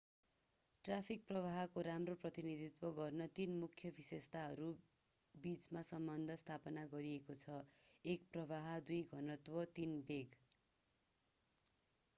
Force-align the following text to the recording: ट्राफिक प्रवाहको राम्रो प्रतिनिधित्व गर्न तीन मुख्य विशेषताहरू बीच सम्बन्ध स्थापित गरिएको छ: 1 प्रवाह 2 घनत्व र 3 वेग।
ट्राफिक 0.85 1.25
प्रवाहको 1.25 1.81
राम्रो 1.87 2.13
प्रतिनिधित्व 2.21 2.89
गर्न 2.95 3.27
तीन 3.35 3.53
मुख्य 3.59 3.91
विशेषताहरू 3.99 4.71
बीच 5.35 5.69
सम्बन्ध 5.91 6.39
स्थापित 6.45 6.81
गरिएको 6.97 7.37
छ: 7.37 7.61
1 8.05 8.27
प्रवाह 8.33 8.71
2 8.91 9.01
घनत्व 9.15 9.61
र 9.61 9.71
3 9.77 9.97
वेग। 10.09 10.41